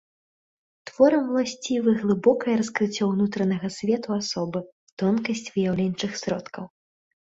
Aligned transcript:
Творам 0.89 1.25
уласцівы 1.33 1.89
глыбокае 2.01 2.55
раскрыццё 2.63 3.03
ўнутранага 3.13 3.67
свету 3.79 4.09
асобы, 4.21 4.59
тонкасць 5.05 5.49
выяўленчых 5.57 6.11
сродкаў. 6.27 6.65